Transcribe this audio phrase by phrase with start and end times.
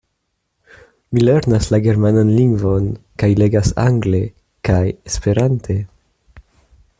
[1.17, 2.87] Mi lernas la germanan lingvon
[3.25, 4.23] kaj legas angle
[4.71, 4.81] kaj
[5.11, 5.77] esperante.